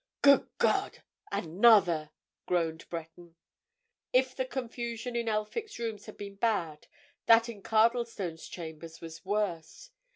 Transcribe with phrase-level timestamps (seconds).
[0.23, 2.09] "Good God—another!"
[2.47, 3.35] groaned Breton.
[4.11, 6.87] If the confusion in Elphick's rooms had been bad,
[7.27, 9.91] that in Cardlestone's chambers was worse.